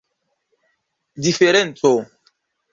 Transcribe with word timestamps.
diferenco 1.23 1.95